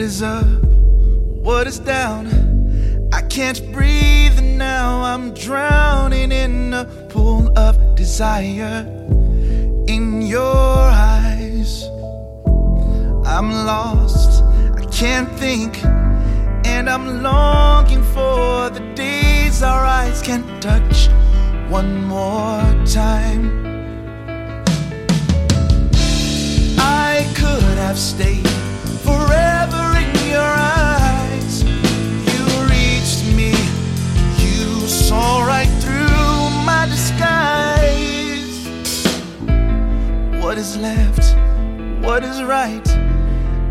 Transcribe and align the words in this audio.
is 0.00 0.22
up? 0.22 0.46
What 1.42 1.66
is 1.66 1.78
down? 1.78 2.28
I 3.12 3.22
can't 3.22 3.60
breathe 3.72 4.40
now. 4.40 5.02
I'm 5.02 5.34
drowning 5.34 6.32
in 6.32 6.72
a 6.72 6.84
pool 7.08 7.52
of 7.58 7.96
desire 7.96 8.86
in 9.88 10.22
your 10.22 10.78
eyes. 11.16 11.84
I'm 13.26 13.50
lost. 13.50 14.42
I 14.78 14.86
can't 14.92 15.30
think. 15.38 15.82
And 16.64 16.88
I'm 16.88 17.22
longing 17.22 18.04
for 18.14 18.70
the 18.70 18.92
days 18.94 19.62
our 19.62 19.84
eyes 19.84 20.22
can 20.22 20.42
touch 20.60 21.08
one 21.68 22.04
more 22.04 22.62
time. 22.86 23.44
I 26.78 27.26
could 27.34 27.78
have 27.78 27.98
stayed 27.98 28.59
is 40.60 40.76
left? 40.76 41.24
What 42.04 42.22
is 42.22 42.42
right? 42.42 42.86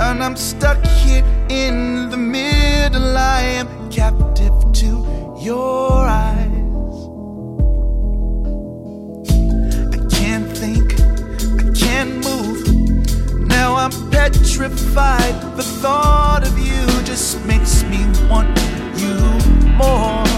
And 0.02 0.24
I'm 0.24 0.36
stuck 0.36 0.84
here 1.04 1.24
in 1.48 2.10
the 2.10 2.18
middle. 2.18 3.16
I 3.16 3.42
am 3.60 3.68
captive 3.92 4.56
to 4.82 4.90
your 5.40 5.92
eyes. 6.08 6.98
I 9.96 10.00
can't 10.18 10.50
think, 10.62 11.00
I 11.62 11.68
can't 11.86 12.14
move. 12.28 12.60
Now 13.48 13.76
I'm 13.76 13.94
petrified. 14.10 15.36
The 15.58 15.68
thought 15.82 16.42
of 16.44 16.58
you 16.58 16.86
just 17.04 17.46
makes 17.46 17.84
me 17.84 18.02
want 18.32 18.58
you 19.02 19.16
more. 19.78 20.29